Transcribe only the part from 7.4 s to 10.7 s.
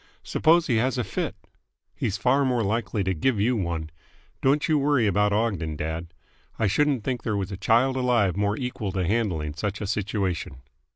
a child alive more equal to handling such a situation."